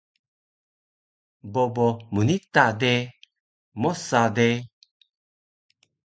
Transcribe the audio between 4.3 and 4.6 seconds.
de